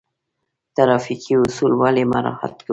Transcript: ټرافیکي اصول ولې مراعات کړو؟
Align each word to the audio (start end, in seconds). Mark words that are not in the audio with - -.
ټرافیکي 0.75 1.33
اصول 1.43 1.73
ولې 1.81 2.03
مراعات 2.11 2.55
کړو؟ 2.65 2.69